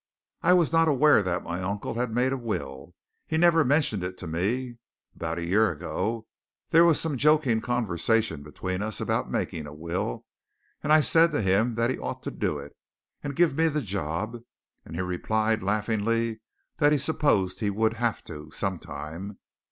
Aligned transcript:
I 0.41 0.53
was 0.53 0.71
not 0.73 0.87
aware 0.87 1.21
that 1.21 1.43
my 1.43 1.61
uncle 1.61 1.93
had 1.93 2.11
made 2.11 2.33
a 2.33 2.37
will. 2.37 2.95
He 3.27 3.37
never 3.37 3.63
mentioned 3.63 4.03
it 4.03 4.17
to 4.17 4.25
me. 4.25 4.77
About 5.15 5.37
a 5.37 5.45
year 5.45 5.69
ago, 5.71 6.25
there 6.71 6.83
was 6.83 6.99
some 6.99 7.17
joking 7.19 7.61
conversation 7.61 8.41
between 8.41 8.81
us 8.81 8.99
about 8.99 9.29
making 9.29 9.67
a 9.67 9.73
will, 9.75 10.25
and 10.81 10.91
I 10.91 11.01
said 11.01 11.31
to 11.33 11.41
him 11.43 11.75
that 11.75 11.91
he 11.91 11.99
ought 11.99 12.23
to 12.23 12.31
do 12.31 12.57
it, 12.57 12.75
and 13.23 13.35
give 13.35 13.55
me 13.55 13.67
the 13.67 13.79
job, 13.83 14.37
and 14.85 14.95
he 14.95 15.03
replied, 15.03 15.61
laughingly, 15.61 16.41
that 16.79 16.91
he 16.91 16.97
supposed 16.97 17.59
he 17.59 17.69
would 17.69 17.93
have 18.01 18.23
to, 18.23 18.49
some 18.49 18.79
time. 18.79 19.37